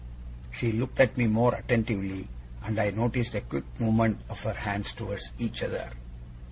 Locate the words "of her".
4.29-4.53